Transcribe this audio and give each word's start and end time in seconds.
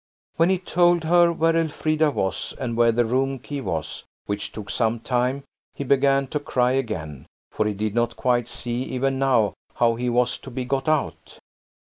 When 0.37 0.49
he 0.49 0.57
told 0.57 1.03
her 1.03 1.31
where 1.31 1.55
Elfrida 1.55 2.09
was, 2.09 2.55
and 2.59 2.75
where 2.75 2.91
the 2.91 3.05
room 3.05 3.37
key 3.37 3.61
was, 3.61 4.03
which 4.25 4.51
took 4.51 4.71
some 4.71 4.99
time, 4.99 5.43
he 5.75 5.83
began 5.83 6.25
to 6.29 6.39
cry 6.39 6.71
again–for 6.71 7.67
he 7.67 7.75
did 7.75 7.93
not 7.93 8.15
quite 8.17 8.47
see, 8.47 8.81
even 8.81 9.19
now, 9.19 9.53
how 9.75 9.93
he 9.93 10.09
was 10.09 10.39
to 10.39 10.49
be 10.49 10.65
got 10.65 10.87
out. 10.89 11.37